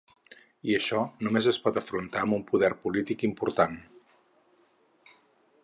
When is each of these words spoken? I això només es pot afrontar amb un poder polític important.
I 0.69 0.77
això 0.77 1.01
només 1.27 1.49
es 1.51 1.59
pot 1.65 1.77
afrontar 1.81 2.23
amb 2.25 2.37
un 2.37 2.41
poder 2.53 2.71
polític 2.87 3.27
important. 3.29 3.77